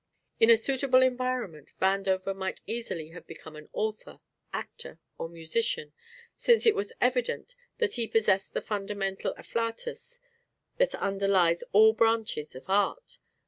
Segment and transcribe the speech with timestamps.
[0.39, 4.19] In a suitable environment Vandover might easily have become an author,
[4.51, 5.93] actor or musician,
[6.35, 10.19] since it was evident that he possessed the fundamental afflatus
[10.77, 13.19] that underlies all branches of art.